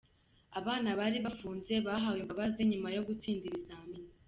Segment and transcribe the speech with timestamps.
[0.59, 4.07] Abana bari bafunze bahawe imbabazi nyuma yo gutsinda ibizamini.